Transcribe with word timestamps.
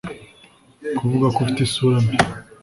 Kuvuga 0.97 1.27
ko 1.33 1.37
ufite 1.43 1.59
isura 1.67 1.97
mbi 2.03 2.17